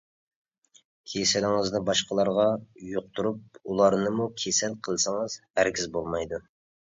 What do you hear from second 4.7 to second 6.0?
قىلسىڭىز ھەرگىز